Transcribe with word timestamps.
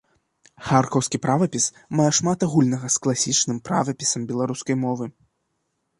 Харкаўскі 0.67 1.17
правапіс 1.25 1.65
мае 1.99 2.09
шмат 2.19 2.47
агульнага 2.49 2.87
з 2.95 3.03
класічным 3.03 3.57
правапісам 3.69 4.21
беларускай 4.33 4.75
мовы. 4.87 5.05